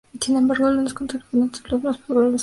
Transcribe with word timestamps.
Sin 0.19 0.35
embargo, 0.35 0.65
algunos 0.65 0.95
conductores 0.95 1.27
fundamentales 1.29 1.69
son 1.69 1.75
los 1.79 1.83
más 1.83 1.97
probables 1.99 1.99
ser 1.99 2.07
considerados. 2.29 2.39